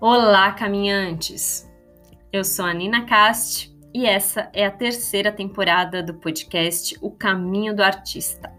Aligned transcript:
Olá, 0.00 0.52
caminhantes! 0.52 1.68
Eu 2.32 2.44
sou 2.44 2.64
a 2.64 2.72
Nina 2.72 3.04
Cast 3.04 3.76
e 3.92 4.06
essa 4.06 4.48
é 4.52 4.64
a 4.64 4.70
terceira 4.70 5.32
temporada 5.32 6.00
do 6.00 6.14
podcast 6.14 6.96
O 7.02 7.10
Caminho 7.10 7.74
do 7.74 7.82
Artista. 7.82 8.54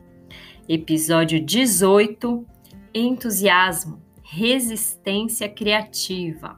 Episódio 0.68 1.40
18: 1.40 2.46
Entusiasmo, 2.94 4.02
Resistência 4.22 5.48
Criativa. 5.48 6.58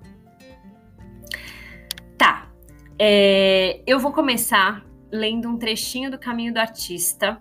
Tá, 2.17 2.51
é, 2.97 3.83
eu 3.85 3.99
vou 3.99 4.11
começar 4.11 4.83
lendo 5.11 5.47
um 5.47 5.59
trechinho 5.59 6.09
do 6.09 6.17
Caminho 6.17 6.55
do 6.55 6.59
Artista, 6.59 7.39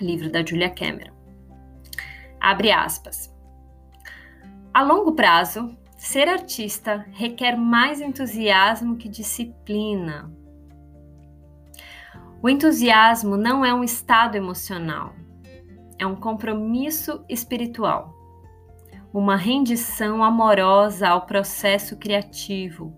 livro 0.00 0.30
da 0.30 0.46
Julia 0.46 0.70
Cameron. 0.70 1.16
Abre 2.40 2.70
aspas. 2.70 3.34
A 4.72 4.84
longo 4.84 5.12
prazo, 5.12 5.76
Ser 6.04 6.28
artista 6.28 7.06
requer 7.12 7.56
mais 7.56 8.00
entusiasmo 8.00 8.96
que 8.96 9.08
disciplina. 9.08 10.32
O 12.42 12.48
entusiasmo 12.48 13.36
não 13.36 13.64
é 13.64 13.72
um 13.72 13.84
estado 13.84 14.34
emocional, 14.34 15.14
é 15.96 16.04
um 16.04 16.16
compromisso 16.16 17.24
espiritual, 17.28 18.12
uma 19.14 19.36
rendição 19.36 20.24
amorosa 20.24 21.08
ao 21.08 21.24
processo 21.24 21.96
criativo, 21.96 22.92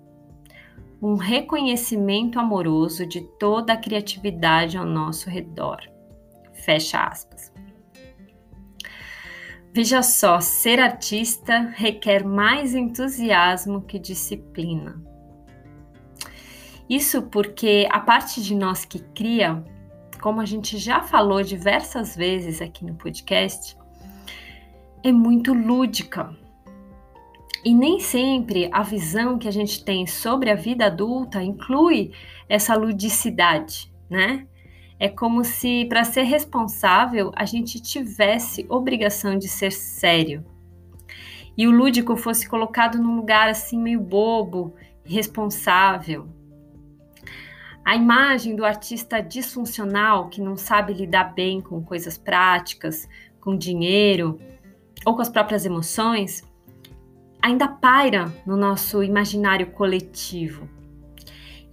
um 1.01 1.17
reconhecimento 1.17 2.41
amoroso 2.41 3.05
de 3.05 3.21
toda 3.39 3.75
a 3.75 3.77
criatividade 3.77 4.79
ao 4.79 4.87
nosso 4.87 5.29
redor. 5.29 5.83
Fecha 6.55 7.05
aspas. 7.05 7.53
Veja 9.75 10.05
só, 10.05 10.41
ser 10.41 10.79
artista 10.79 11.73
requer 11.75 12.25
mais 12.25 12.77
entusiasmo 12.77 13.83
que 13.83 13.99
disciplina. 13.99 15.03
Isso 16.89 17.23
porque 17.23 17.89
a 17.91 17.99
parte 17.99 18.41
de 18.41 18.55
nós 18.55 18.85
que 18.85 19.01
cria, 19.01 19.65
como 20.23 20.41
a 20.41 20.45
gente 20.45 20.79
já 20.79 21.03
falou 21.03 21.43
diversas 21.43 22.15
vezes 22.15 22.63
aqui 22.63 22.85
no 22.85 22.95
podcast, 22.95 23.77
é 25.03 25.11
muito 25.11 25.53
lúdica. 25.53 26.33
E 27.65 27.75
nem 27.75 27.99
sempre 27.99 28.71
a 28.73 28.85
visão 28.85 29.37
que 29.37 29.49
a 29.49 29.53
gente 29.53 29.85
tem 29.85 30.07
sobre 30.07 30.53
a 30.53 30.55
vida 30.55 30.87
adulta 30.87 31.43
inclui 31.43 32.13
essa 32.49 32.77
ludicidade, 32.77 33.93
né? 34.09 34.47
É 35.05 35.09
como 35.11 35.45
se, 35.45 35.85
para 35.85 36.03
ser 36.03 36.23
responsável, 36.23 37.31
a 37.37 37.45
gente 37.45 37.79
tivesse 37.79 38.65
obrigação 38.71 39.37
de 39.37 39.47
ser 39.49 39.71
sério. 39.71 40.43
E 41.55 41.69
o 41.69 41.71
lúdico 41.71 42.17
fosse 42.17 42.49
colocado 42.49 42.97
num 42.97 43.15
lugar 43.15 43.51
assim 43.51 43.79
meio 43.79 44.01
bobo, 44.01 44.75
irresponsável. 45.05 46.27
A 47.85 47.95
imagem 47.95 48.57
do 48.57 48.65
artista 48.65 49.21
disfuncional 49.21 50.31
que 50.31 50.41
não 50.41 50.57
sabe 50.57 50.95
lidar 50.95 51.35
bem 51.35 51.61
com 51.61 51.85
coisas 51.85 52.17
práticas, 52.17 53.07
com 53.43 53.59
dinheiro 53.59 54.39
ou 55.05 55.15
com 55.15 55.21
as 55.21 55.29
próprias 55.29 55.67
emoções, 55.67 56.43
ainda 57.43 57.69
paira 57.69 58.33
no 58.47 58.57
nosso 58.57 59.03
imaginário 59.03 59.67
coletivo. 59.73 60.67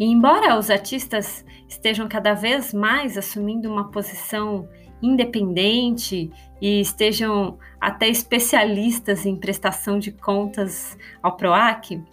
E 0.02 0.06
embora 0.06 0.58
os 0.58 0.72
artistas 0.72 1.46
estejam 1.70 2.08
cada 2.08 2.34
vez 2.34 2.74
mais 2.74 3.20
assumindo 3.20 3.72
uma 3.72 3.92
posição 3.92 4.68
independente 5.00 6.32
e 6.60 6.82
estejam 6.82 7.60
até 7.80 8.10
especialistas 8.10 9.28
em 9.28 9.36
prestação 9.36 10.00
de 10.00 10.12
contas 10.12 10.98
ao 11.22 11.38
PROAC, 11.38 12.04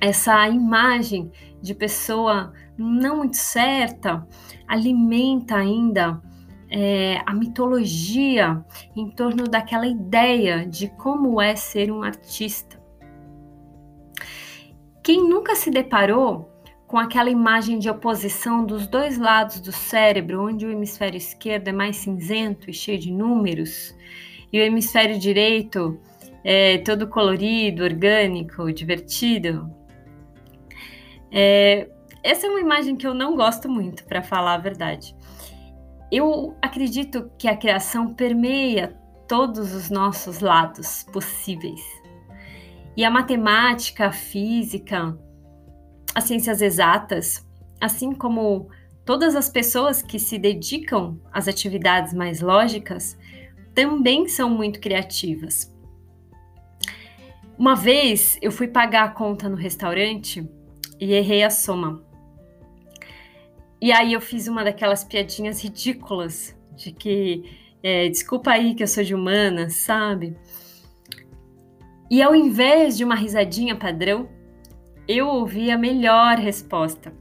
essa 0.00 0.48
imagem 0.48 1.30
de 1.60 1.74
pessoa 1.74 2.50
não 2.78 3.18
muito 3.18 3.36
certa 3.36 4.26
alimenta 4.66 5.56
ainda 5.56 6.18
é, 6.70 7.20
a 7.26 7.34
mitologia 7.34 8.64
em 8.96 9.10
torno 9.10 9.44
daquela 9.44 9.86
ideia 9.86 10.66
de 10.66 10.88
como 10.88 11.42
é 11.42 11.56
ser 11.56 11.92
um 11.92 12.02
artista. 12.02 12.80
Quem 15.02 15.28
nunca 15.28 15.54
se 15.54 15.70
deparou 15.70 16.50
com 16.92 16.98
aquela 16.98 17.30
imagem 17.30 17.78
de 17.78 17.88
oposição 17.88 18.66
dos 18.66 18.86
dois 18.86 19.16
lados 19.16 19.62
do 19.62 19.72
cérebro, 19.72 20.46
onde 20.46 20.66
o 20.66 20.70
hemisfério 20.70 21.16
esquerdo 21.16 21.68
é 21.68 21.72
mais 21.72 21.96
cinzento 21.96 22.68
e 22.68 22.74
cheio 22.74 22.98
de 22.98 23.10
números, 23.10 23.96
e 24.52 24.60
o 24.60 24.62
hemisfério 24.62 25.18
direito 25.18 25.98
é 26.44 26.76
todo 26.76 27.08
colorido, 27.08 27.82
orgânico, 27.82 28.70
divertido. 28.70 29.74
É, 31.30 31.88
essa 32.22 32.46
é 32.46 32.50
uma 32.50 32.60
imagem 32.60 32.94
que 32.94 33.06
eu 33.06 33.14
não 33.14 33.36
gosto 33.36 33.70
muito, 33.70 34.04
para 34.04 34.22
falar 34.22 34.52
a 34.52 34.58
verdade. 34.58 35.16
Eu 36.12 36.54
acredito 36.60 37.32
que 37.38 37.48
a 37.48 37.56
criação 37.56 38.12
permeia 38.12 38.94
todos 39.26 39.74
os 39.74 39.88
nossos 39.88 40.40
lados 40.40 41.06
possíveis. 41.10 41.80
E 42.94 43.02
a 43.02 43.10
matemática, 43.10 44.08
a 44.08 44.12
física, 44.12 45.18
as 46.14 46.24
ciências 46.24 46.60
exatas, 46.60 47.46
assim 47.80 48.12
como 48.12 48.68
todas 49.04 49.34
as 49.34 49.48
pessoas 49.48 50.02
que 50.02 50.18
se 50.18 50.38
dedicam 50.38 51.20
às 51.32 51.48
atividades 51.48 52.12
mais 52.12 52.40
lógicas, 52.40 53.16
também 53.74 54.28
são 54.28 54.50
muito 54.50 54.80
criativas. 54.80 55.72
Uma 57.58 57.74
vez 57.74 58.38
eu 58.42 58.50
fui 58.50 58.68
pagar 58.68 59.04
a 59.04 59.08
conta 59.10 59.48
no 59.48 59.56
restaurante 59.56 60.46
e 61.00 61.12
errei 61.12 61.42
a 61.42 61.50
soma. 61.50 62.02
E 63.80 63.90
aí 63.90 64.12
eu 64.12 64.20
fiz 64.20 64.46
uma 64.46 64.62
daquelas 64.62 65.02
piadinhas 65.02 65.62
ridículas 65.62 66.56
de 66.76 66.92
que 66.92 67.42
é, 67.82 68.08
desculpa 68.08 68.52
aí 68.52 68.74
que 68.74 68.82
eu 68.82 68.86
sou 68.86 69.02
de 69.02 69.14
humana, 69.14 69.68
sabe? 69.70 70.36
E 72.10 72.22
ao 72.22 72.34
invés 72.34 72.96
de 72.96 73.04
uma 73.04 73.14
risadinha 73.14 73.74
padrão, 73.74 74.28
eu 75.08 75.26
ouvi 75.28 75.70
a 75.70 75.78
melhor 75.78 76.38
resposta, 76.38 77.12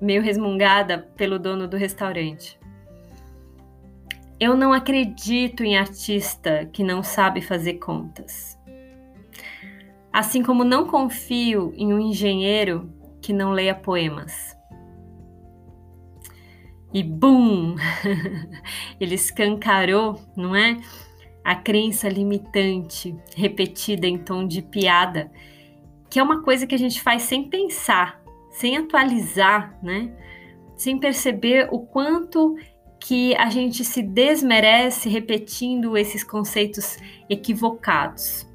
meio 0.00 0.22
resmungada 0.22 0.98
pelo 1.16 1.38
dono 1.38 1.68
do 1.68 1.76
restaurante. 1.76 2.58
Eu 4.40 4.56
não 4.56 4.72
acredito 4.72 5.62
em 5.62 5.76
artista 5.76 6.68
que 6.72 6.82
não 6.82 7.02
sabe 7.02 7.40
fazer 7.40 7.74
contas. 7.74 8.58
Assim 10.12 10.42
como 10.42 10.64
não 10.64 10.86
confio 10.86 11.72
em 11.76 11.92
um 11.92 12.00
engenheiro 12.00 12.92
que 13.20 13.32
não 13.32 13.52
leia 13.52 13.74
poemas. 13.74 14.56
E 16.92 17.02
bum! 17.02 17.76
Ele 19.00 19.14
escancarou, 19.14 20.20
não 20.36 20.56
é? 20.56 20.76
A 21.44 21.54
crença 21.54 22.08
limitante, 22.08 23.16
repetida 23.36 24.06
em 24.06 24.18
tom 24.18 24.46
de 24.46 24.60
piada, 24.60 25.30
que 26.12 26.18
é 26.18 26.22
uma 26.22 26.42
coisa 26.42 26.66
que 26.66 26.74
a 26.74 26.78
gente 26.78 27.00
faz 27.00 27.22
sem 27.22 27.48
pensar, 27.48 28.22
sem 28.50 28.76
atualizar, 28.76 29.78
né? 29.82 30.12
Sem 30.76 30.98
perceber 30.98 31.70
o 31.72 31.78
quanto 31.78 32.54
que 33.00 33.34
a 33.36 33.48
gente 33.48 33.82
se 33.82 34.02
desmerece 34.02 35.08
repetindo 35.08 35.96
esses 35.96 36.22
conceitos 36.22 36.98
equivocados. 37.30 38.46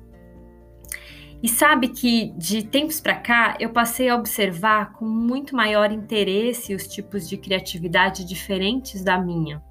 E 1.41 1.49
sabe 1.49 1.87
que 1.87 2.31
de 2.37 2.61
tempos 2.61 3.01
para 3.01 3.15
cá 3.15 3.57
eu 3.59 3.71
passei 3.71 4.07
a 4.07 4.15
observar 4.15 4.93
com 4.93 5.05
muito 5.05 5.55
maior 5.55 5.91
interesse 5.91 6.75
os 6.75 6.87
tipos 6.87 7.27
de 7.27 7.37
criatividade 7.37 8.23
diferentes 8.23 9.03
da 9.03 9.17
minha. 9.17 9.63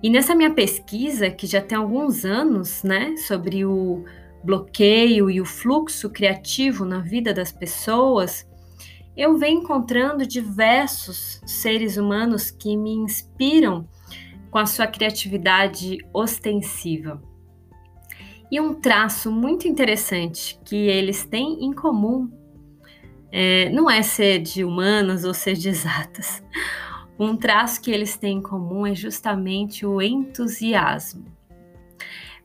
E 0.00 0.08
nessa 0.08 0.36
minha 0.36 0.54
pesquisa, 0.54 1.30
que 1.30 1.48
já 1.48 1.60
tem 1.60 1.76
alguns 1.76 2.24
anos, 2.24 2.84
né, 2.84 3.16
sobre 3.16 3.64
o 3.64 4.04
bloqueio 4.42 5.30
e 5.30 5.40
o 5.40 5.44
fluxo 5.44 6.10
criativo 6.10 6.84
na 6.84 7.00
vida 7.00 7.32
das 7.34 7.52
pessoas, 7.52 8.46
eu 9.16 9.36
venho 9.36 9.60
encontrando 9.60 10.26
diversos 10.26 11.40
seres 11.44 11.96
humanos 11.96 12.50
que 12.50 12.76
me 12.76 12.92
inspiram 12.92 13.88
com 14.50 14.58
a 14.58 14.66
sua 14.66 14.86
criatividade 14.86 15.98
ostensiva. 16.12 17.20
E 18.50 18.60
um 18.60 18.74
traço 18.74 19.30
muito 19.30 19.68
interessante 19.68 20.58
que 20.64 20.76
eles 20.76 21.24
têm 21.24 21.64
em 21.64 21.72
comum 21.72 22.30
é, 23.30 23.68
não 23.70 23.90
é 23.90 24.00
ser 24.02 24.38
de 24.38 24.64
humanas 24.64 25.24
ou 25.24 25.34
ser 25.34 25.54
de 25.54 25.68
exatas. 25.68 26.42
Um 27.20 27.36
traço 27.36 27.80
que 27.82 27.90
eles 27.90 28.16
têm 28.16 28.38
em 28.38 28.40
comum 28.40 28.86
é 28.86 28.94
justamente 28.94 29.84
o 29.84 30.00
entusiasmo. 30.00 31.24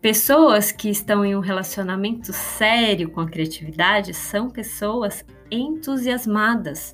Pessoas 0.04 0.70
que 0.70 0.90
estão 0.90 1.24
em 1.24 1.34
um 1.34 1.40
relacionamento 1.40 2.34
sério 2.34 3.10
com 3.10 3.22
a 3.22 3.26
criatividade 3.26 4.14
são 4.14 4.50
pessoas 4.50 5.24
entusiasmadas 5.50 6.94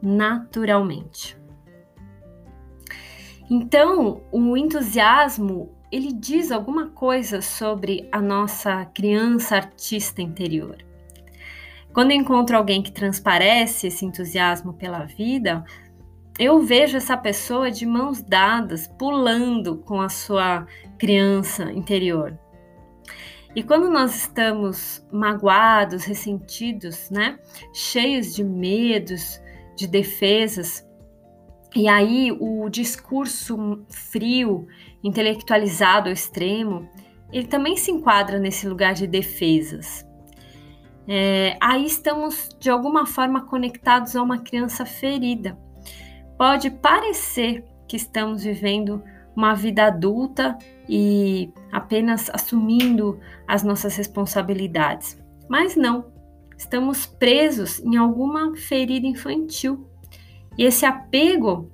naturalmente. 0.00 1.36
Então, 3.50 4.22
o 4.30 4.56
entusiasmo, 4.56 5.74
ele 5.90 6.12
diz 6.12 6.52
alguma 6.52 6.90
coisa 6.90 7.42
sobre 7.42 8.08
a 8.12 8.22
nossa 8.22 8.84
criança 8.84 9.56
artista 9.56 10.22
interior. 10.22 10.76
Quando 11.92 12.12
eu 12.12 12.16
encontro 12.16 12.56
alguém 12.56 12.84
que 12.84 12.92
transparece 12.92 13.88
esse 13.88 14.04
entusiasmo 14.04 14.74
pela 14.74 15.06
vida, 15.06 15.64
eu 16.38 16.60
vejo 16.60 16.96
essa 16.96 17.16
pessoa 17.16 17.68
de 17.68 17.84
mãos 17.84 18.22
dadas, 18.22 18.86
pulando 18.86 19.78
com 19.78 20.00
a 20.00 20.08
sua 20.08 20.68
criança 20.96 21.72
interior. 21.72 22.38
E 23.54 23.62
quando 23.62 23.88
nós 23.88 24.16
estamos 24.16 25.06
magoados, 25.12 26.04
ressentidos, 26.04 27.08
né, 27.10 27.38
cheios 27.72 28.34
de 28.34 28.42
medos, 28.42 29.40
de 29.76 29.86
defesas, 29.86 30.84
e 31.74 31.88
aí 31.88 32.30
o 32.32 32.68
discurso 32.68 33.84
frio, 33.88 34.66
intelectualizado 35.02 36.08
ao 36.08 36.12
extremo, 36.12 36.88
ele 37.32 37.46
também 37.46 37.76
se 37.76 37.90
enquadra 37.90 38.38
nesse 38.38 38.68
lugar 38.68 38.94
de 38.94 39.06
defesas. 39.06 40.06
É, 41.06 41.56
aí 41.60 41.84
estamos 41.84 42.48
de 42.58 42.70
alguma 42.70 43.06
forma 43.06 43.42
conectados 43.42 44.16
a 44.16 44.22
uma 44.22 44.38
criança 44.38 44.86
ferida. 44.86 45.58
Pode 46.38 46.70
parecer 46.70 47.64
que 47.86 47.96
estamos 47.96 48.44
vivendo 48.44 49.02
uma 49.36 49.54
vida 49.54 49.86
adulta 49.86 50.56
e 50.88 51.52
apenas 51.72 52.30
assumindo 52.30 53.18
as 53.46 53.62
nossas 53.62 53.96
responsabilidades, 53.96 55.20
mas 55.48 55.76
não. 55.76 56.12
Estamos 56.56 57.06
presos 57.06 57.80
em 57.80 57.96
alguma 57.96 58.54
ferida 58.56 59.06
infantil 59.06 59.88
e 60.56 60.64
esse 60.64 60.86
apego 60.86 61.70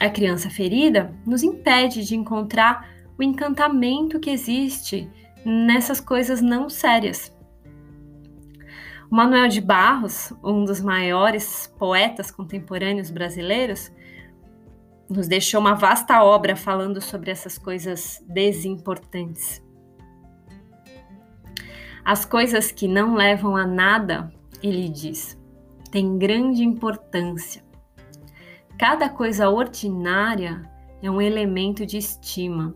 à 0.00 0.08
criança 0.08 0.48
ferida 0.48 1.14
nos 1.26 1.42
impede 1.42 2.04
de 2.04 2.16
encontrar 2.16 2.88
o 3.18 3.22
encantamento 3.22 4.18
que 4.18 4.30
existe 4.30 5.08
nessas 5.44 6.00
coisas 6.00 6.40
não 6.40 6.68
sérias. 6.68 7.32
O 9.10 9.14
Manuel 9.14 9.48
de 9.48 9.60
Barros, 9.60 10.32
um 10.42 10.64
dos 10.64 10.80
maiores 10.80 11.72
poetas 11.78 12.30
contemporâneos 12.30 13.10
brasileiros, 13.10 13.92
nos 15.08 15.28
deixou 15.28 15.60
uma 15.60 15.74
vasta 15.74 16.22
obra 16.22 16.56
falando 16.56 17.00
sobre 17.00 17.30
essas 17.30 17.58
coisas 17.58 18.24
desimportantes. 18.28 19.62
As 22.04 22.24
coisas 22.24 22.70
que 22.70 22.86
não 22.86 23.14
levam 23.14 23.56
a 23.56 23.66
nada, 23.66 24.32
ele 24.62 24.88
diz, 24.88 25.38
têm 25.90 26.18
grande 26.18 26.62
importância 26.62 27.64
Cada 28.78 29.08
coisa 29.08 29.48
ordinária 29.48 30.68
é 31.00 31.08
um 31.08 31.20
elemento 31.20 31.86
de 31.86 31.96
estima. 31.96 32.74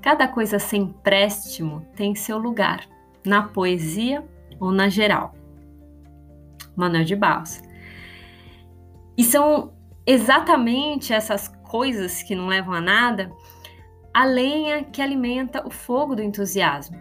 Cada 0.00 0.26
coisa 0.26 0.58
sem 0.58 0.88
préstimo 0.88 1.86
tem 1.94 2.14
seu 2.14 2.38
lugar, 2.38 2.86
na 3.24 3.42
poesia 3.42 4.26
ou 4.58 4.72
na 4.72 4.88
geral. 4.88 5.34
Manuel 6.74 7.04
de 7.04 7.14
Barros. 7.14 7.62
E 9.16 9.22
são 9.22 9.74
exatamente 10.06 11.12
essas 11.12 11.53
coisas 11.64 12.22
que 12.22 12.34
não 12.34 12.46
levam 12.46 12.74
a 12.74 12.80
nada 12.80 13.32
a 14.14 14.24
lenha 14.24 14.84
que 14.84 15.02
alimenta 15.02 15.66
o 15.66 15.70
fogo 15.70 16.14
do 16.14 16.22
entusiasmo. 16.22 16.96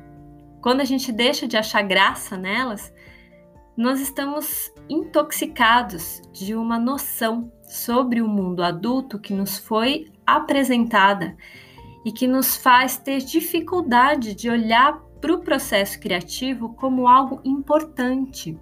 Quando 0.60 0.81
a 0.81 0.83
gente 0.83 1.12
deixa 1.12 1.48
de 1.48 1.56
achar 1.56 1.83
graça 1.83 2.36
nelas, 2.36 2.92
nós 3.77 4.00
estamos 4.00 4.74
intoxicados 4.89 6.21
de 6.33 6.56
uma 6.56 6.80
noção 6.80 7.51
sobre 7.62 8.19
o 8.19 8.27
mundo 8.27 8.63
adulto 8.63 9.19
que 9.19 9.33
nos 9.33 9.60
foi 9.60 10.12
apresentada 10.25 11.38
e 12.04 12.12
que 12.12 12.27
nos 12.27 12.57
faz 12.57 12.98
ter 12.98 13.19
dificuldade 13.19 14.33
de 14.33 14.50
olhar 14.50 15.00
para 15.21 15.33
o 15.33 15.39
processo 15.39 16.00
criativo 16.00 16.74
como 16.74 17.07
algo 17.07 17.42
importante. 17.45 18.60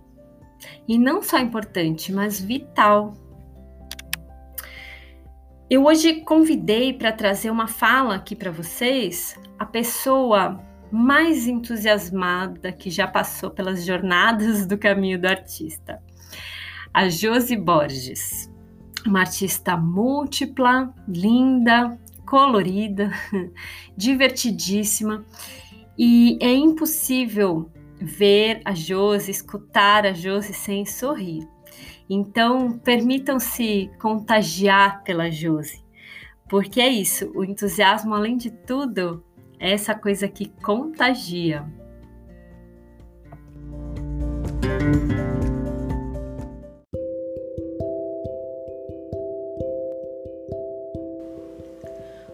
E 0.88 0.98
não 0.98 1.21
só 1.21 1.39
importante, 1.39 2.12
mas 2.12 2.39
vital. 2.39 3.13
Eu 5.72 5.86
hoje 5.86 6.16
convidei 6.16 6.92
para 6.92 7.14
trazer 7.14 7.50
uma 7.50 7.66
fala 7.66 8.16
aqui 8.16 8.36
para 8.36 8.52
vocês 8.52 9.40
a 9.58 9.66
pessoa 9.66 10.62
mais 10.92 11.48
entusiasmada 11.48 12.74
que 12.74 12.90
já 12.90 13.08
passou 13.08 13.50
pelas 13.50 13.86
jornadas 13.86 14.66
do 14.66 14.78
caminho 14.78 15.18
do 15.18 15.28
artista, 15.28 16.04
a 16.94 17.08
Josi 17.08 17.56
Borges, 17.56 18.52
uma 19.08 19.22
artista 19.22 19.78
múltipla, 19.78 20.94
linda, 21.08 21.98
colorida, 22.26 23.10
divertidíssima, 23.96 25.26
e 25.98 26.38
é 26.42 26.54
impossível 26.54 27.72
ver 27.98 28.60
a 28.66 28.74
Josi, 28.74 29.32
escutar 29.32 30.06
a 30.06 30.12
Josi 30.12 30.54
sem 30.54 30.86
sorrir. 30.86 31.48
Então, 32.13 32.78
permitam-se 32.78 33.90
contagiar 33.98 35.02
pela 35.02 35.31
Josi, 35.31 35.81
porque 36.50 36.81
é 36.81 36.90
isso, 36.90 37.31
o 37.34 37.42
entusiasmo, 37.42 38.13
além 38.13 38.36
de 38.36 38.52
tudo, 38.52 39.24
é 39.58 39.72
essa 39.72 39.96
coisa 39.96 40.28
que 40.28 40.50
contagia. 40.62 41.66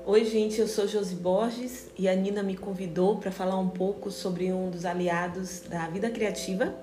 Oi, 0.07 0.25
gente, 0.25 0.59
eu 0.59 0.68
sou 0.68 0.88
Josi 0.88 1.13
Borges 1.13 1.91
e 1.95 2.09
a 2.09 2.15
Nina 2.15 2.41
me 2.41 2.57
convidou 2.57 3.18
para 3.18 3.29
falar 3.31 3.59
um 3.59 3.69
pouco 3.69 4.09
sobre 4.09 4.51
um 4.51 4.71
dos 4.71 4.85
aliados 4.85 5.59
da 5.69 5.88
vida 5.88 6.09
criativa, 6.09 6.74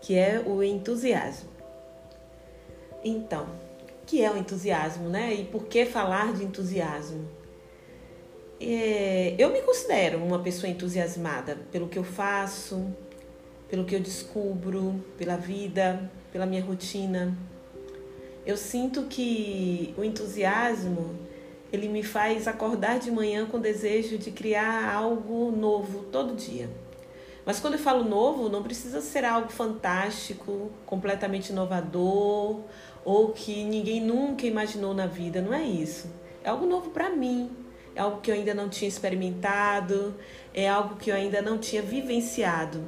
que 0.00 0.14
é 0.14 0.42
o 0.46 0.62
entusiasmo. 0.62 1.57
Então, 3.04 3.44
o 4.02 4.06
que 4.06 4.22
é 4.22 4.30
o 4.30 4.36
entusiasmo, 4.36 5.08
né? 5.08 5.34
E 5.34 5.44
por 5.44 5.64
que 5.66 5.86
falar 5.86 6.32
de 6.32 6.44
entusiasmo? 6.44 7.28
É, 8.60 9.34
eu 9.38 9.50
me 9.52 9.62
considero 9.62 10.18
uma 10.18 10.40
pessoa 10.40 10.68
entusiasmada 10.68 11.56
pelo 11.70 11.88
que 11.88 11.98
eu 11.98 12.04
faço, 12.04 12.92
pelo 13.68 13.84
que 13.84 13.94
eu 13.94 14.00
descubro, 14.00 15.02
pela 15.16 15.36
vida, 15.36 16.10
pela 16.32 16.44
minha 16.44 16.62
rotina. 16.62 17.36
Eu 18.44 18.56
sinto 18.56 19.04
que 19.04 19.94
o 19.96 20.02
entusiasmo 20.02 21.14
ele 21.72 21.88
me 21.88 22.02
faz 22.02 22.48
acordar 22.48 22.98
de 22.98 23.10
manhã 23.10 23.46
com 23.46 23.60
desejo 23.60 24.16
de 24.16 24.30
criar 24.30 24.92
algo 24.92 25.52
novo 25.52 26.04
todo 26.04 26.34
dia. 26.34 26.68
Mas 27.48 27.58
quando 27.58 27.72
eu 27.72 27.80
falo 27.80 28.04
novo, 28.04 28.50
não 28.50 28.62
precisa 28.62 29.00
ser 29.00 29.24
algo 29.24 29.48
fantástico, 29.48 30.70
completamente 30.84 31.48
inovador 31.48 32.60
ou 33.02 33.28
que 33.28 33.64
ninguém 33.64 34.02
nunca 34.02 34.46
imaginou 34.46 34.92
na 34.92 35.06
vida. 35.06 35.40
Não 35.40 35.54
é 35.54 35.62
isso. 35.62 36.10
É 36.44 36.50
algo 36.50 36.66
novo 36.66 36.90
para 36.90 37.08
mim, 37.08 37.50
é 37.96 38.02
algo 38.02 38.20
que 38.20 38.30
eu 38.30 38.34
ainda 38.34 38.52
não 38.52 38.68
tinha 38.68 38.86
experimentado, 38.86 40.14
é 40.52 40.68
algo 40.68 40.96
que 40.96 41.10
eu 41.10 41.14
ainda 41.14 41.40
não 41.40 41.56
tinha 41.56 41.80
vivenciado. 41.80 42.84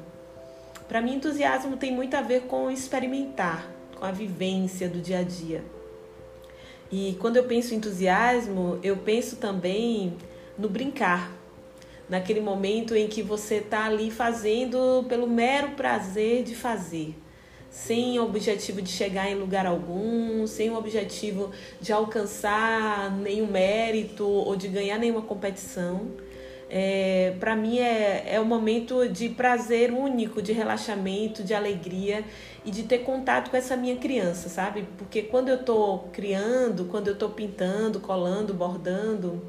Para 0.87 1.01
mim, 1.01 1.15
entusiasmo 1.15 1.79
tem 1.79 1.91
muito 1.91 2.15
a 2.15 2.21
ver 2.21 2.43
com 2.43 2.71
experimentar, 2.71 3.67
com 3.99 4.05
a 4.05 4.13
vivência 4.13 4.91
do 4.91 5.01
dia 5.01 5.21
a 5.21 5.23
dia. 5.23 5.65
E 6.93 7.17
quando 7.19 7.39
eu 7.39 7.45
penso 7.45 7.73
em 7.73 7.79
entusiasmo, 7.79 8.79
eu 8.83 8.99
penso 8.99 9.37
também 9.37 10.19
no 10.59 10.69
brincar, 10.69 11.40
naquele 12.11 12.41
momento 12.41 12.95
em 12.95 13.09
que 13.09 13.23
você 13.23 13.57
está 13.57 13.87
ali 13.87 14.11
fazendo 14.11 15.07
pelo 15.09 15.27
mero 15.27 15.71
prazer 15.71 16.43
de 16.43 16.55
fazer 16.55 17.15
sem 17.71 18.19
objetivo 18.19 18.83
de 18.83 18.91
chegar 18.91 19.31
em 19.31 19.37
lugar 19.37 19.65
algum, 19.65 20.45
sem 20.47 20.71
o 20.71 20.77
objetivo 20.77 21.53
de 21.81 21.93
alcançar 21.93 23.17
nenhum 23.17 23.47
mérito 23.47 24.27
ou 24.27 24.57
de 24.57 24.67
ganhar 24.67 24.99
nenhuma 24.99 25.23
competição. 25.23 26.09
É, 26.69 27.35
para 27.41 27.57
mim 27.57 27.79
é, 27.79 28.25
é 28.35 28.41
um 28.41 28.45
momento 28.45 29.09
de 29.09 29.29
prazer 29.29 29.93
único, 29.93 30.43
de 30.43 30.53
relaxamento, 30.53 31.43
de 31.43 31.55
alegria 31.55 32.25
e 32.65 32.71
de 32.71 32.85
ter 32.85 32.99
contato 32.99 33.51
com 33.51 33.57
essa 33.57 33.77
minha 33.77 33.97
criança, 33.97 34.49
sabe? 34.49 34.87
Porque 34.99 35.23
quando 35.23 35.49
eu 35.49 35.57
estou 35.57 36.11
criando, 36.13 36.85
quando 36.85 37.09
eu 37.09 37.15
estou 37.15 37.31
pintando, 37.31 37.99
colando, 37.99 38.53
bordando, 38.53 39.43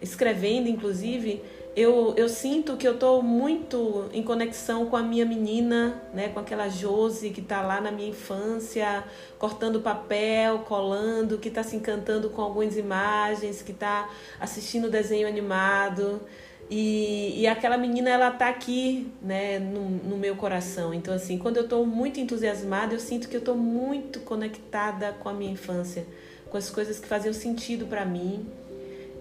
escrevendo, 0.00 0.68
inclusive, 0.68 1.42
eu, 1.74 2.14
eu 2.18 2.28
sinto 2.28 2.76
que 2.76 2.86
eu 2.86 2.94
estou 2.94 3.22
muito 3.22 4.08
em 4.12 4.22
conexão 4.22 4.86
com 4.86 4.96
a 4.96 5.02
minha 5.02 5.24
menina, 5.24 6.02
né, 6.12 6.28
com 6.28 6.38
aquela 6.38 6.68
Josi 6.68 7.30
que 7.30 7.40
está 7.40 7.62
lá 7.62 7.80
na 7.80 7.90
minha 7.90 8.10
infância, 8.10 9.04
cortando 9.38 9.80
papel, 9.80 10.60
colando, 10.60 11.38
que 11.38 11.48
está 11.48 11.62
se 11.62 11.74
encantando 11.74 12.28
com 12.28 12.42
algumas 12.42 12.76
imagens, 12.76 13.62
que 13.62 13.72
está 13.72 14.10
assistindo 14.38 14.90
desenho 14.90 15.26
animado. 15.26 16.20
E, 16.68 17.40
e 17.40 17.46
aquela 17.46 17.78
menina, 17.78 18.10
ela 18.10 18.28
está 18.28 18.48
aqui 18.48 19.10
né, 19.22 19.58
no, 19.58 19.88
no 19.88 20.16
meu 20.16 20.36
coração. 20.36 20.92
Então, 20.92 21.14
assim, 21.14 21.38
quando 21.38 21.56
eu 21.56 21.64
estou 21.64 21.86
muito 21.86 22.20
entusiasmada, 22.20 22.94
eu 22.94 23.00
sinto 23.00 23.28
que 23.28 23.36
eu 23.36 23.40
estou 23.40 23.56
muito 23.56 24.20
conectada 24.20 25.12
com 25.20 25.28
a 25.28 25.32
minha 25.32 25.52
infância, 25.52 26.06
com 26.50 26.56
as 26.58 26.68
coisas 26.68 27.00
que 27.00 27.08
faziam 27.08 27.32
sentido 27.32 27.86
para 27.86 28.04
mim 28.04 28.46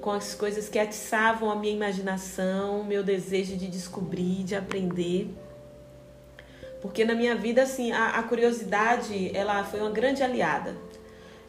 com 0.02 0.12
as 0.12 0.34
coisas 0.34 0.68
que 0.68 0.80
atiçavam 0.80 1.50
a 1.52 1.56
minha 1.56 1.74
imaginação, 1.74 2.84
meu 2.84 3.04
desejo 3.04 3.56
de 3.56 3.68
descobrir, 3.68 4.44
de 4.44 4.56
aprender. 4.56 5.30
Porque 6.82 7.06
na 7.06 7.14
minha 7.14 7.36
vida, 7.36 7.62
assim, 7.62 7.92
a, 7.92 8.18
a 8.18 8.24
curiosidade, 8.24 9.32
ela 9.36 9.64
foi 9.64 9.80
uma 9.80 9.92
grande 9.92 10.24
aliada. 10.24 10.76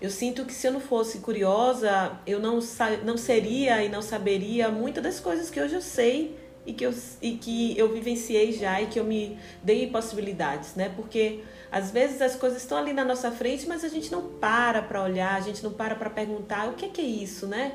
Eu 0.00 0.11
sinto 0.11 0.44
que 0.44 0.52
se 0.52 0.66
eu 0.66 0.73
não 0.73 0.80
fosse 0.80 1.18
curiosa, 1.21 2.18
eu 2.26 2.38
não, 2.38 2.59
não 3.04 3.16
seria 3.16 3.82
e 3.82 3.88
não 3.88 4.02
saberia 4.02 4.68
muitas 4.68 5.02
das 5.02 5.21
coisas 5.21 5.49
que 5.49 5.61
hoje 5.61 5.75
eu 5.75 5.80
sei 5.80 6.37
e 6.66 6.73
que 6.73 6.85
eu, 6.85 6.94
e 7.23 7.32
que 7.32 7.78
eu 7.78 7.92
vivenciei 7.92 8.52
já 8.52 8.82
e 8.82 8.87
que 8.87 8.99
eu 8.99 9.04
me 9.04 9.38
dei 9.62 9.87
possibilidades, 9.87 10.75
né? 10.75 10.92
Porque 10.94 11.40
às 11.71 11.90
vezes 11.90 12.21
as 12.21 12.37
coisas 12.37 12.61
estão 12.61 12.76
ali 12.76 12.92
na 12.92 13.04
nossa 13.04 13.30
frente, 13.30 13.66
mas 13.66 13.85
a 13.85 13.88
gente 13.88 14.11
não 14.12 14.23
para 14.35 14.82
para 14.82 15.02
olhar, 15.02 15.35
a 15.35 15.40
gente 15.40 15.62
não 15.62 15.73
para 15.73 15.94
para 15.94 16.11
perguntar 16.11 16.68
o 16.68 16.75
que 16.75 16.87
é, 16.87 16.88
que 16.88 17.00
é 17.00 17.04
isso, 17.04 17.47
né? 17.47 17.73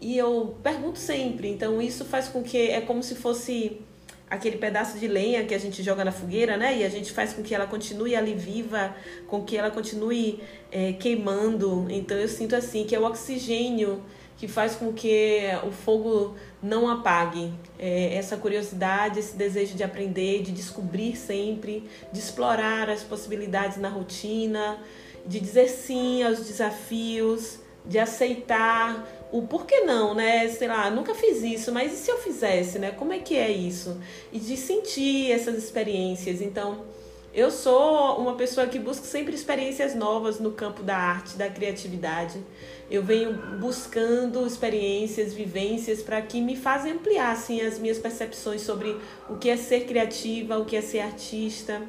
E 0.00 0.16
eu 0.16 0.56
pergunto 0.62 0.98
sempre, 0.98 1.48
então 1.48 1.80
isso 1.80 2.04
faz 2.04 2.28
com 2.28 2.42
que 2.42 2.70
é 2.70 2.80
como 2.80 3.02
se 3.02 3.14
fosse 3.14 3.80
aquele 4.28 4.58
pedaço 4.58 4.98
de 4.98 5.06
lenha 5.06 5.44
que 5.44 5.54
a 5.54 5.58
gente 5.58 5.82
joga 5.82 6.04
na 6.04 6.12
fogueira, 6.12 6.56
né? 6.56 6.78
E 6.78 6.84
a 6.84 6.88
gente 6.88 7.12
faz 7.12 7.32
com 7.32 7.42
que 7.42 7.54
ela 7.54 7.66
continue 7.66 8.14
ali 8.14 8.34
viva, 8.34 8.94
com 9.28 9.42
que 9.42 9.56
ela 9.56 9.70
continue 9.70 10.40
é, 10.70 10.92
queimando. 10.94 11.86
Então 11.88 12.16
eu 12.16 12.28
sinto 12.28 12.56
assim 12.56 12.84
que 12.84 12.94
é 12.94 12.98
o 12.98 13.04
oxigênio 13.04 14.02
que 14.36 14.46
faz 14.46 14.74
com 14.74 14.92
que 14.92 15.44
o 15.66 15.70
fogo 15.70 16.34
não 16.62 16.88
apague. 16.88 17.52
É, 17.78 18.14
essa 18.14 18.36
curiosidade, 18.36 19.18
esse 19.18 19.34
desejo 19.34 19.74
de 19.74 19.82
aprender, 19.82 20.42
de 20.42 20.52
descobrir 20.52 21.16
sempre, 21.16 21.88
de 22.12 22.18
explorar 22.18 22.90
as 22.90 23.02
possibilidades 23.02 23.78
na 23.78 23.88
rotina, 23.88 24.78
de 25.26 25.40
dizer 25.40 25.68
sim 25.68 26.22
aos 26.22 26.40
desafios, 26.40 27.60
de 27.84 27.98
aceitar 27.98 29.06
o 29.38 29.46
porquê 29.46 29.80
não, 29.80 30.14
né? 30.14 30.48
Sei 30.48 30.68
lá, 30.68 30.90
nunca 30.90 31.14
fiz 31.14 31.42
isso, 31.42 31.72
mas 31.72 31.92
e 31.92 31.96
se 31.96 32.10
eu 32.10 32.18
fizesse, 32.18 32.78
né? 32.78 32.90
Como 32.92 33.12
é 33.12 33.18
que 33.18 33.36
é 33.36 33.50
isso? 33.50 34.00
E 34.32 34.38
de 34.38 34.56
sentir 34.56 35.30
essas 35.30 35.56
experiências. 35.56 36.40
Então, 36.40 36.84
eu 37.34 37.50
sou 37.50 38.18
uma 38.18 38.34
pessoa 38.34 38.66
que 38.66 38.78
busca 38.78 39.04
sempre 39.04 39.34
experiências 39.34 39.94
novas 39.94 40.40
no 40.40 40.52
campo 40.52 40.82
da 40.82 40.96
arte, 40.96 41.36
da 41.36 41.50
criatividade. 41.50 42.42
Eu 42.90 43.02
venho 43.02 43.34
buscando 43.60 44.46
experiências, 44.46 45.34
vivências 45.34 46.02
para 46.02 46.22
que 46.22 46.40
me 46.40 46.56
fazem 46.56 46.92
ampliar 46.92 47.32
assim, 47.32 47.60
as 47.60 47.78
minhas 47.78 47.98
percepções 47.98 48.62
sobre 48.62 48.96
o 49.28 49.36
que 49.36 49.50
é 49.50 49.56
ser 49.58 49.84
criativa, 49.84 50.56
o 50.58 50.64
que 50.64 50.76
é 50.76 50.80
ser 50.80 51.00
artista. 51.00 51.82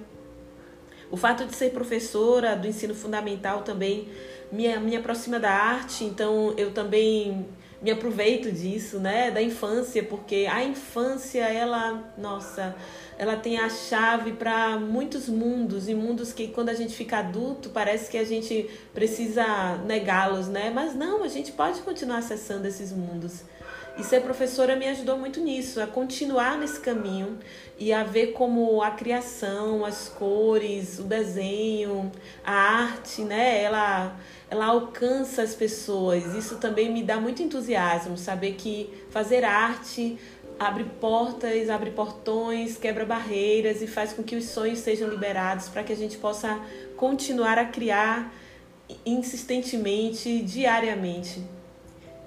O 1.10 1.16
fato 1.16 1.46
de 1.46 1.56
ser 1.56 1.72
professora 1.72 2.54
do 2.56 2.68
ensino 2.68 2.94
fundamental 2.94 3.62
também 3.62 4.10
me, 4.52 4.78
me 4.80 4.96
aproxima 4.96 5.40
da 5.40 5.52
arte, 5.52 6.04
então 6.04 6.54
eu 6.58 6.72
também 6.72 7.46
me 7.82 7.92
aproveito 7.92 8.52
disso, 8.52 9.00
né, 9.00 9.30
da 9.30 9.42
infância, 9.42 10.04
porque 10.04 10.48
a 10.50 10.64
infância, 10.64 11.44
ela, 11.44 12.12
nossa, 12.18 12.76
ela 13.18 13.36
tem 13.36 13.60
a 13.60 13.70
chave 13.70 14.34
para 14.34 14.78
muitos 14.78 15.28
mundos 15.30 15.88
e 15.88 15.94
mundos 15.94 16.34
que 16.34 16.48
quando 16.48 16.70
a 16.70 16.74
gente 16.74 16.96
fica 16.96 17.20
adulto 17.20 17.70
parece 17.70 18.10
que 18.10 18.18
a 18.18 18.24
gente 18.24 18.70
precisa 18.94 19.78
negá-los, 19.86 20.48
né? 20.48 20.72
Mas 20.74 20.96
não, 20.96 21.24
a 21.24 21.28
gente 21.28 21.52
pode 21.52 21.82
continuar 21.82 22.20
acessando 22.20 22.68
esses 22.68 22.92
mundos. 22.92 23.44
E 23.98 24.04
ser 24.04 24.22
professora 24.22 24.76
me 24.76 24.88
ajudou 24.88 25.18
muito 25.18 25.40
nisso, 25.42 25.82
a 25.82 25.88
continuar 25.88 26.58
nesse 26.60 26.80
caminho 26.80 27.40
e 27.80 27.92
a 27.92 28.04
ver 28.04 28.28
como 28.28 28.82
a 28.84 28.92
criação, 28.92 29.84
as 29.84 30.08
cores, 30.08 31.00
o 31.00 31.04
desenho, 31.04 32.12
a 32.46 32.54
arte, 32.54 33.24
né? 33.24 33.64
Ela, 33.64 34.16
ela 34.52 34.68
alcança 34.68 35.42
as 35.42 35.56
pessoas. 35.56 36.36
Isso 36.36 36.58
também 36.58 36.94
me 36.94 37.02
dá 37.02 37.20
muito 37.20 37.42
entusiasmo, 37.42 38.18
saber 38.18 38.54
que 38.54 38.88
fazer 39.10 39.44
arte 39.44 40.20
abre 40.60 40.84
portas, 41.00 41.70
abre 41.70 41.92
portões, 41.92 42.78
quebra 42.78 43.06
barreiras 43.06 43.82
e 43.82 43.88
faz 43.88 44.14
com 44.14 44.24
que 44.24 44.36
os 44.36 44.46
sonhos 44.46 44.80
sejam 44.80 45.10
liberados 45.10 45.70
para 45.70 45.84
que 45.84 45.94
a 45.94 45.96
gente 45.96 46.18
possa 46.18 46.60
continuar 46.96 47.58
a 47.58 47.66
criar 47.66 48.34
insistentemente, 49.06 50.42
diariamente. 50.42 51.57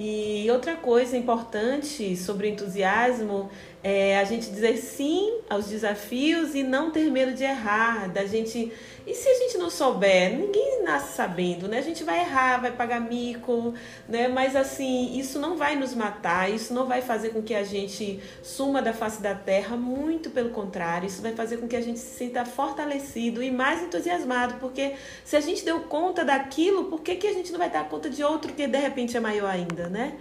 E 0.03 0.51
outra 0.51 0.77
coisa 0.77 1.15
importante 1.15 2.17
sobre 2.17 2.49
entusiasmo 2.49 3.51
é 3.85 4.19
a 4.19 4.25
gente 4.25 4.49
dizer 4.49 4.79
sim 4.79 5.41
aos 5.47 5.67
desafios 5.67 6.55
e 6.55 6.63
não 6.63 6.91
ter 6.91 7.11
medo 7.11 7.35
de 7.35 7.45
errar, 7.45 8.11
da 8.11 8.25
gente 8.25 8.73
e 9.07 9.15
se 9.15 9.29
a 9.29 9.35
gente 9.35 9.59
não 9.59 9.71
souber, 9.71 10.37
ninguém 10.37 10.83
nasce 10.85 11.15
sabendo, 11.15 11.67
né? 11.67 11.79
A 11.79 11.83
gente 11.83 12.05
vai 12.05 12.21
errar, 12.21 12.59
vai 12.59 12.71
pagar 12.71 13.01
mico, 13.01 13.75
né? 14.09 14.29
Mas 14.29 14.55
assim, 14.55 15.19
isso 15.19 15.39
não 15.41 15.57
vai 15.57 15.75
nos 15.75 15.95
matar, 15.95 16.49
isso 16.49 16.73
não 16.73 16.87
vai 16.87 17.03
fazer 17.03 17.31
com 17.31 17.43
que 17.43 17.55
a 17.55 17.65
gente 17.65 18.21
suma 18.43 18.81
da 18.81 18.93
face 18.93 19.21
da 19.21 19.35
terra, 19.35 19.77
muito 19.77 20.31
pelo 20.31 20.51
contrário, 20.51 21.07
isso 21.07 21.23
vai 21.23 21.33
fazer 21.33 21.57
com 21.57 21.67
que 21.67 21.75
a 21.75 21.81
gente 21.81 21.99
se 21.99 22.19
sinta 22.19 22.45
fortalecido 22.45 23.43
e 23.43 23.51
mais 23.51 23.83
entusiasmado, 23.83 24.55
porque 24.61 24.95
se 25.25 25.35
a 25.35 25.41
gente 25.41 25.65
deu 25.65 25.81
conta 25.81 26.25
daquilo, 26.25 26.85
por 26.85 27.01
que, 27.01 27.17
que 27.17 27.27
a 27.27 27.33
gente 27.33 27.51
não 27.51 27.59
vai 27.59 27.71
dar 27.71 27.89
conta 27.89 28.09
de 28.09 28.23
outro 28.23 28.53
que 28.53 28.67
de 28.67 28.79
repente 28.79 29.17
é 29.17 29.21
maior 29.21 29.51
ainda, 29.51 29.89
né? 29.91 30.15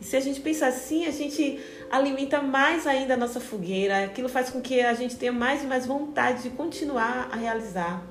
E 0.00 0.04
se 0.04 0.16
a 0.16 0.20
gente 0.20 0.40
pensa 0.40 0.66
assim, 0.66 1.06
a 1.06 1.12
gente 1.12 1.60
alimenta 1.90 2.42
mais 2.42 2.86
ainda 2.86 3.14
a 3.14 3.16
nossa 3.16 3.38
fogueira, 3.38 4.04
aquilo 4.04 4.28
faz 4.28 4.50
com 4.50 4.60
que 4.60 4.80
a 4.80 4.94
gente 4.94 5.16
tenha 5.16 5.32
mais 5.32 5.62
e 5.62 5.66
mais 5.66 5.86
vontade 5.86 6.42
de 6.42 6.50
continuar 6.50 7.28
a 7.30 7.36
realizar. 7.36 8.04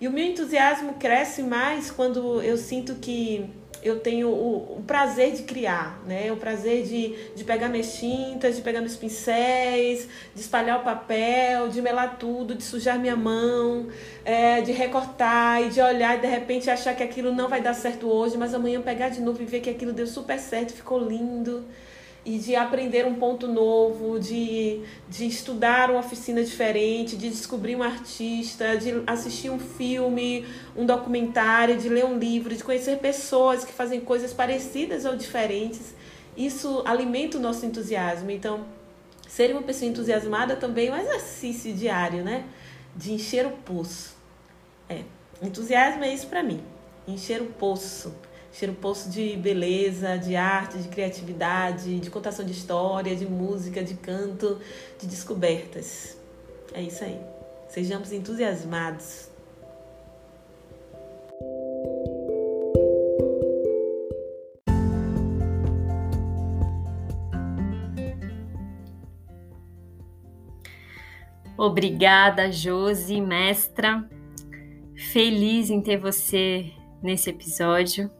E 0.00 0.08
o 0.08 0.10
meu 0.10 0.24
entusiasmo 0.24 0.94
cresce 0.94 1.42
mais 1.42 1.90
quando 1.90 2.40
eu 2.42 2.56
sinto 2.56 2.94
que 2.94 3.48
eu 3.82 3.98
tenho 3.98 4.28
o, 4.28 4.78
o, 4.78 4.82
prazer 4.86 5.32
de 5.32 5.42
criar, 5.42 6.00
né? 6.06 6.30
O 6.30 6.36
prazer 6.36 6.84
de, 6.84 7.16
de 7.34 7.42
pegar 7.42 7.68
minhas 7.68 7.94
tintas, 7.94 8.56
de 8.56 8.62
pegar 8.62 8.80
meus 8.80 8.96
pincéis, 8.96 10.08
de 10.34 10.40
espalhar 10.40 10.80
o 10.80 10.84
papel, 10.84 11.68
de 11.68 11.82
melar 11.82 12.16
tudo, 12.18 12.54
de 12.54 12.62
sujar 12.62 12.98
minha 12.98 13.16
mão, 13.16 13.88
é, 14.24 14.60
de 14.60 14.70
recortar 14.70 15.62
e 15.62 15.68
de 15.70 15.80
olhar 15.80 16.16
e 16.16 16.20
de 16.20 16.26
repente 16.28 16.70
achar 16.70 16.94
que 16.94 17.02
aquilo 17.02 17.34
não 17.34 17.48
vai 17.48 17.60
dar 17.60 17.74
certo 17.74 18.06
hoje, 18.06 18.36
mas 18.36 18.54
amanhã 18.54 18.80
pegar 18.80 19.08
de 19.08 19.20
novo 19.20 19.42
e 19.42 19.44
ver 19.44 19.60
que 19.60 19.70
aquilo 19.70 19.92
deu 19.92 20.06
super 20.06 20.38
certo, 20.38 20.72
ficou 20.72 20.98
lindo 20.98 21.64
e 22.24 22.38
de 22.38 22.54
aprender 22.54 23.04
um 23.04 23.14
ponto 23.14 23.48
novo, 23.48 24.18
de, 24.18 24.80
de 25.08 25.26
estudar 25.26 25.90
uma 25.90 25.98
oficina 25.98 26.42
diferente, 26.42 27.16
de 27.16 27.28
descobrir 27.28 27.74
um 27.74 27.82
artista, 27.82 28.76
de 28.76 29.02
assistir 29.06 29.50
um 29.50 29.58
filme, 29.58 30.46
um 30.76 30.86
documentário, 30.86 31.76
de 31.76 31.88
ler 31.88 32.04
um 32.04 32.16
livro, 32.16 32.54
de 32.54 32.62
conhecer 32.62 32.98
pessoas 32.98 33.64
que 33.64 33.72
fazem 33.72 34.00
coisas 34.00 34.32
parecidas 34.32 35.04
ou 35.04 35.16
diferentes. 35.16 35.94
Isso 36.36 36.82
alimenta 36.86 37.38
o 37.38 37.40
nosso 37.40 37.66
entusiasmo. 37.66 38.30
Então, 38.30 38.64
ser 39.26 39.50
uma 39.50 39.62
pessoa 39.62 39.90
entusiasmada 39.90 40.54
também 40.54 40.88
é 40.88 40.92
um 40.92 40.96
exercício 40.96 41.74
diário, 41.74 42.22
né? 42.22 42.44
De 42.94 43.12
encher 43.12 43.46
o 43.46 43.50
poço. 43.50 44.14
É, 44.88 45.02
entusiasmo 45.42 46.04
é 46.04 46.14
isso 46.14 46.28
para 46.28 46.42
mim, 46.42 46.62
encher 47.08 47.42
o 47.42 47.46
poço 47.46 48.14
cheiro 48.52 48.74
poço 48.74 49.08
de 49.10 49.36
beleza, 49.36 50.16
de 50.18 50.36
arte, 50.36 50.78
de 50.78 50.88
criatividade, 50.88 51.98
de 51.98 52.10
contação 52.10 52.44
de 52.44 52.52
história, 52.52 53.16
de 53.16 53.26
música, 53.26 53.82
de 53.82 53.94
canto, 53.94 54.60
de 55.00 55.06
descobertas. 55.06 56.16
É 56.74 56.82
isso 56.82 57.02
aí. 57.02 57.18
Sejamos 57.68 58.12
entusiasmados. 58.12 59.30
Obrigada, 71.56 72.50
Josi, 72.50 73.20
mestra. 73.20 74.06
Feliz 75.12 75.70
em 75.70 75.80
ter 75.80 75.96
você 75.96 76.72
nesse 77.02 77.30
episódio. 77.30 78.10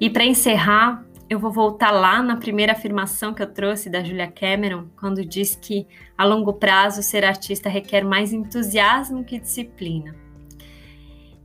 E 0.00 0.10
para 0.10 0.24
encerrar, 0.24 1.04
eu 1.30 1.38
vou 1.38 1.50
voltar 1.50 1.90
lá 1.90 2.22
na 2.22 2.36
primeira 2.36 2.72
afirmação 2.72 3.32
que 3.32 3.42
eu 3.42 3.52
trouxe 3.52 3.88
da 3.88 4.02
Julia 4.02 4.30
Cameron, 4.30 4.88
quando 4.98 5.24
diz 5.24 5.56
que 5.56 5.86
a 6.18 6.24
longo 6.24 6.54
prazo 6.54 7.02
ser 7.02 7.24
artista 7.24 7.68
requer 7.68 8.04
mais 8.04 8.32
entusiasmo 8.32 9.24
que 9.24 9.38
disciplina. 9.38 10.14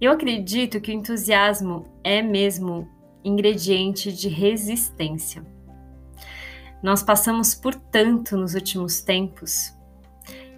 Eu 0.01 0.11
acredito 0.11 0.81
que 0.81 0.91
o 0.91 0.95
entusiasmo 0.95 1.85
é 2.03 2.21
mesmo 2.21 2.89
ingrediente 3.23 4.11
de 4.11 4.29
resistência. 4.29 5.45
Nós 6.81 7.03
passamos 7.03 7.53
por 7.53 7.75
tanto 7.75 8.37
nos 8.37 8.55
últimos 8.55 9.01
tempos 9.01 9.73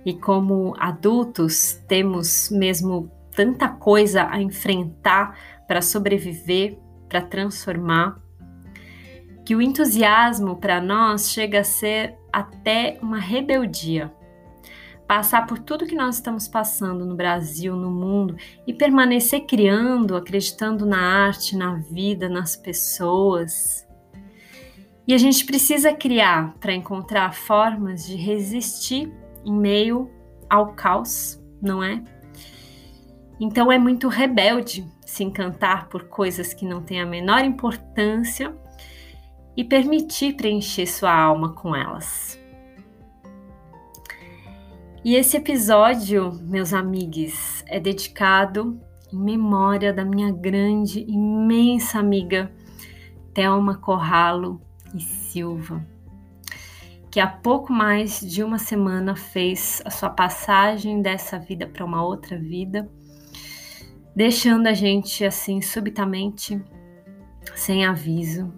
e, 0.06 0.14
como 0.14 0.76
adultos, 0.78 1.82
temos 1.88 2.50
mesmo 2.52 3.12
tanta 3.36 3.68
coisa 3.68 4.28
a 4.30 4.42
enfrentar 4.42 5.38
para 5.68 5.82
sobreviver 5.82 6.78
para 7.12 7.22
transformar, 7.22 8.18
que 9.46 9.54
o 9.54 9.62
entusiasmo 9.62 10.56
para 10.56 10.80
nós 10.80 11.30
chega 11.30 11.60
a 11.60 11.64
ser 11.64 12.16
até 12.32 12.98
uma 13.02 13.20
rebeldia. 13.20 14.10
Passar 15.06 15.46
por 15.46 15.60
tudo 15.60 15.86
que 15.86 15.94
nós 15.94 16.16
estamos 16.16 16.48
passando 16.48 17.06
no 17.06 17.16
Brasil, 17.16 17.76
no 17.76 17.92
mundo 17.92 18.38
e 18.66 18.74
permanecer 18.74 19.42
criando, 19.42 20.16
acreditando 20.16 20.86
na 20.86 21.26
arte, 21.26 21.58
na 21.58 21.76
vida, 21.76 22.30
nas 22.30 22.56
pessoas. 22.56 23.86
E 25.06 25.14
a 25.14 25.18
gente 25.18 25.46
precisa 25.46 25.94
criar 25.94 26.56
para 26.62 26.74
encontrar 26.74 27.34
formas 27.34 28.08
de 28.08 28.16
resistir 28.16 29.12
em 29.44 29.54
meio 29.54 30.10
ao 30.50 30.74
caos 30.74 31.42
não 31.62 31.84
é? 31.84 32.02
Então 33.40 33.72
é 33.72 33.78
muito 33.78 34.08
rebelde 34.08 34.86
se 35.12 35.26
encantar 35.26 35.90
por 35.90 36.06
coisas 36.06 36.54
que 36.54 36.66
não 36.66 36.82
têm 36.82 37.02
a 37.02 37.06
menor 37.06 37.44
importância 37.44 38.56
e 39.58 39.62
permitir 39.62 40.38
preencher 40.38 40.88
sua 40.88 41.14
alma 41.14 41.52
com 41.54 41.76
elas. 41.76 42.40
E 45.04 45.16
esse 45.16 45.36
episódio, 45.36 46.32
meus 46.44 46.74
amigos, 46.74 47.62
é 47.68 47.78
dedicado 47.78 48.80
em 49.12 49.18
memória 49.18 49.92
da 49.92 50.06
minha 50.06 50.32
grande, 50.32 51.02
imensa 51.02 52.00
amiga 52.00 52.50
Thelma 53.34 53.76
Corralo 53.76 54.62
e 54.96 55.02
Silva, 55.02 55.86
que 57.12 57.20
há 57.20 57.28
pouco 57.28 57.74
mais 57.74 58.22
de 58.22 58.42
uma 58.42 58.58
semana 58.58 59.14
fez 59.14 59.82
a 59.84 59.90
sua 59.90 60.10
passagem 60.10 61.02
dessa 61.02 61.38
vida 61.38 61.68
para 61.68 61.84
uma 61.84 62.02
outra 62.02 62.38
vida, 62.38 62.90
deixando 64.16 64.68
a 64.68 64.74
gente 64.74 65.24
assim 65.26 65.62
subitamente, 65.62 66.62
sem 67.56 67.86
aviso. 67.86 68.54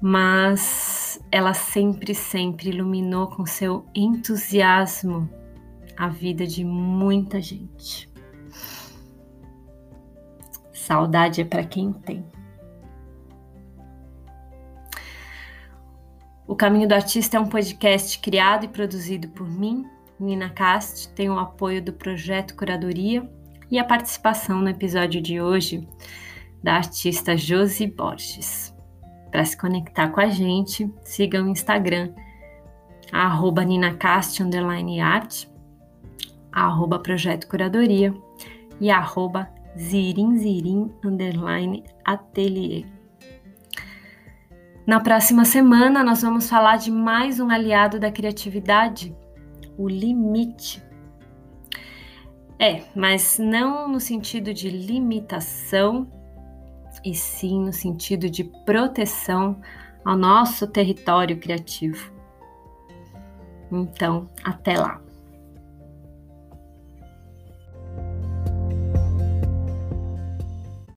Mas 0.00 1.20
ela 1.30 1.54
sempre, 1.54 2.14
sempre 2.14 2.70
iluminou 2.70 3.28
com 3.28 3.46
seu 3.46 3.86
entusiasmo 3.94 5.28
a 5.96 6.08
vida 6.08 6.46
de 6.46 6.64
muita 6.64 7.40
gente. 7.40 8.08
Saudade 10.72 11.40
é 11.40 11.44
para 11.44 11.64
quem 11.64 11.92
tem. 11.92 12.24
O 16.46 16.54
Caminho 16.54 16.86
do 16.86 16.94
Artista 16.94 17.38
é 17.38 17.40
um 17.40 17.48
podcast 17.48 18.18
criado 18.20 18.64
e 18.64 18.68
produzido 18.68 19.28
por 19.28 19.48
mim, 19.48 19.84
Nina 20.20 20.48
Cast, 20.48 21.08
tem 21.08 21.28
o 21.28 21.38
apoio 21.38 21.82
do 21.82 21.92
projeto 21.92 22.54
Curadoria 22.54 23.28
e 23.70 23.78
a 23.78 23.84
participação 23.84 24.60
no 24.60 24.68
episódio 24.68 25.20
de 25.20 25.40
hoje 25.40 25.86
da 26.62 26.74
artista 26.74 27.36
Josi 27.36 27.86
Borges. 27.86 28.74
Para 29.30 29.44
se 29.44 29.56
conectar 29.56 30.08
com 30.08 30.20
a 30.20 30.28
gente, 30.28 30.92
siga 31.02 31.42
o 31.42 31.48
Instagram, 31.48 32.12
arroba 33.12 33.62
arroba 36.52 36.98
projeto 36.98 37.46
curadoria 37.46 38.14
e 38.80 38.90
arroba. 38.90 39.48
Na 44.86 45.00
próxima 45.00 45.44
semana, 45.44 46.02
nós 46.02 46.22
vamos 46.22 46.48
falar 46.48 46.76
de 46.76 46.90
mais 46.90 47.40
um 47.40 47.50
aliado 47.50 47.98
da 47.98 48.10
criatividade, 48.10 49.14
o 49.76 49.88
limite. 49.88 50.85
É, 52.58 52.82
mas 52.94 53.38
não 53.38 53.88
no 53.88 54.00
sentido 54.00 54.52
de 54.54 54.70
limitação, 54.70 56.06
e 57.04 57.14
sim 57.14 57.60
no 57.60 57.72
sentido 57.72 58.30
de 58.30 58.42
proteção 58.44 59.60
ao 60.04 60.16
nosso 60.16 60.66
território 60.66 61.38
criativo. 61.38 62.12
Então, 63.70 64.28
até 64.42 64.78
lá! 64.78 65.05